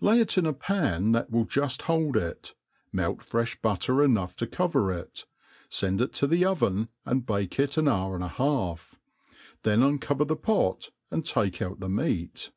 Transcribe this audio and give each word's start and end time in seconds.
Lay 0.00 0.18
it 0.20 0.38
in 0.38 0.46
a 0.46 0.54
pan 0.54 1.12
that 1.12 1.30
will 1.30 1.44
juft 1.44 1.82
hold 1.82 2.16
it, 2.16 2.54
^elt 2.94 3.18
frefli 3.18 3.60
butter 3.60 4.02
enough 4.02 4.34
to 4.36 4.46
cover 4.46 4.90
it, 4.90 5.26
fend 5.68 6.00
it 6.00 6.14
tothe 6.14 6.42
oven, 6.42 6.88
and 7.04 7.26
bake 7.26 7.60
it 7.60 7.76
an 7.76 7.86
hour 7.86 8.14
and 8.14 8.24
a 8.24 8.28
half; 8.28 8.98
then 9.64 9.82
uncover 9.82 10.24
the 10.24 10.36
pot, 10.36 10.88
and 11.10 11.26
take 11.26 11.60
out 11.60 11.80
the 11.80 11.88
meat. 11.90 12.50